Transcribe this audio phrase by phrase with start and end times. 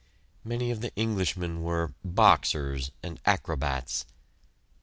[0.43, 4.07] Many of the Englishmen were "boxers" and "acrobats."